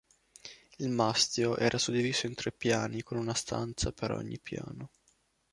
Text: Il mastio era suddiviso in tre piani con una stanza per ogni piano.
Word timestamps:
Il 0.77 0.89
mastio 0.89 1.57
era 1.57 1.77
suddiviso 1.77 2.25
in 2.25 2.33
tre 2.33 2.51
piani 2.51 3.03
con 3.03 3.19
una 3.19 3.35
stanza 3.35 3.91
per 3.91 4.09
ogni 4.09 4.39
piano. 4.39 4.89